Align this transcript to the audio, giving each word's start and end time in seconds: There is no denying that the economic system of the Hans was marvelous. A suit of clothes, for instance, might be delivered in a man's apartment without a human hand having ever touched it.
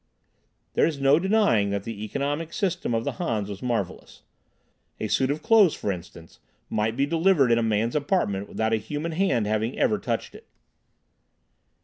There 0.73 0.87
is 0.87 0.99
no 0.99 1.19
denying 1.19 1.69
that 1.69 1.83
the 1.83 2.03
economic 2.03 2.53
system 2.53 2.95
of 2.95 3.03
the 3.03 3.17
Hans 3.21 3.49
was 3.49 3.61
marvelous. 3.61 4.23
A 4.99 5.07
suit 5.07 5.29
of 5.29 5.43
clothes, 5.43 5.75
for 5.75 5.91
instance, 5.91 6.39
might 6.71 6.97
be 6.97 7.05
delivered 7.05 7.51
in 7.51 7.59
a 7.59 7.61
man's 7.61 7.95
apartment 7.95 8.49
without 8.49 8.73
a 8.73 8.77
human 8.77 9.11
hand 9.11 9.45
having 9.45 9.77
ever 9.77 9.99
touched 9.99 10.33
it. 10.33 10.47